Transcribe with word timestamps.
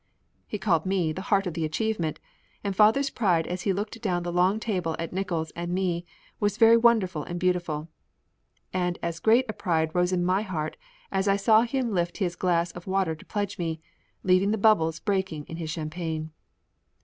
He 0.47 0.57
called 0.57 0.83
me 0.87 1.11
the 1.11 1.21
"Heart 1.21 1.45
of 1.45 1.53
the 1.53 1.63
Achievement," 1.63 2.19
and 2.63 2.75
father's 2.75 3.11
pride 3.11 3.45
as 3.45 3.61
he 3.61 3.71
looked 3.71 4.01
down 4.01 4.23
the 4.23 4.31
long 4.33 4.59
table 4.59 4.95
at 4.97 5.13
Nickols 5.13 5.51
and 5.55 5.71
me 5.71 6.07
was 6.39 6.57
very 6.57 6.75
wonderful 6.75 7.21
and 7.23 7.39
beautiful; 7.39 7.87
and 8.73 8.97
as 9.03 9.19
great 9.19 9.45
a 9.47 9.53
pride 9.53 9.93
rose 9.93 10.11
in 10.11 10.25
my 10.25 10.41
heart 10.41 10.75
as 11.11 11.27
I 11.27 11.35
saw 11.35 11.61
him 11.61 11.91
lift 11.93 12.17
his 12.17 12.35
glass 12.35 12.71
of 12.71 12.87
water 12.87 13.13
to 13.13 13.25
pledge 13.25 13.59
me, 13.59 13.79
leaving 14.23 14.49
the 14.49 14.57
bubbles 14.57 14.99
breaking 14.99 15.43
in 15.45 15.57
his 15.57 15.69
champagne. 15.69 16.31